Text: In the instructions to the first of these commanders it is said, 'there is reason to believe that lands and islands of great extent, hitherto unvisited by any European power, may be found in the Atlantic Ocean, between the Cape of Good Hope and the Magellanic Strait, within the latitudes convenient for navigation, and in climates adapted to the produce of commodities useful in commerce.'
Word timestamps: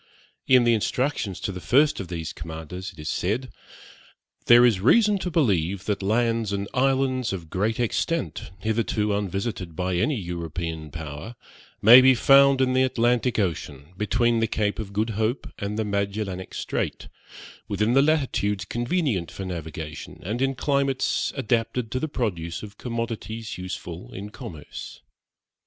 In 0.47 0.63
the 0.63 0.73
instructions 0.73 1.39
to 1.41 1.51
the 1.51 1.61
first 1.61 1.99
of 1.99 2.07
these 2.07 2.33
commanders 2.33 2.91
it 2.91 2.97
is 2.97 3.07
said, 3.07 3.51
'there 4.47 4.65
is 4.65 4.79
reason 4.81 5.19
to 5.19 5.29
believe 5.29 5.85
that 5.85 6.01
lands 6.01 6.51
and 6.51 6.67
islands 6.73 7.31
of 7.31 7.51
great 7.51 7.79
extent, 7.79 8.49
hitherto 8.57 9.13
unvisited 9.13 9.75
by 9.75 9.97
any 9.97 10.15
European 10.15 10.89
power, 10.89 11.35
may 11.83 12.01
be 12.01 12.15
found 12.15 12.61
in 12.61 12.73
the 12.73 12.81
Atlantic 12.81 13.37
Ocean, 13.37 13.93
between 13.95 14.39
the 14.39 14.47
Cape 14.47 14.79
of 14.79 14.91
Good 14.91 15.11
Hope 15.11 15.45
and 15.59 15.77
the 15.77 15.85
Magellanic 15.85 16.55
Strait, 16.55 17.07
within 17.67 17.93
the 17.93 18.01
latitudes 18.01 18.65
convenient 18.65 19.29
for 19.29 19.45
navigation, 19.45 20.19
and 20.23 20.41
in 20.41 20.55
climates 20.55 21.31
adapted 21.37 21.91
to 21.91 21.99
the 21.99 22.07
produce 22.09 22.63
of 22.63 22.79
commodities 22.79 23.59
useful 23.59 24.11
in 24.15 24.31
commerce.' 24.31 25.01